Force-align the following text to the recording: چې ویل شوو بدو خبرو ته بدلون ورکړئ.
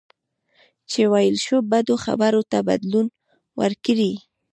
چې 0.89 1.01
ویل 1.11 1.35
شوو 1.45 1.67
بدو 1.71 1.95
خبرو 2.05 2.41
ته 2.51 2.57
بدلون 2.69 3.07
ورکړئ. 3.59 4.13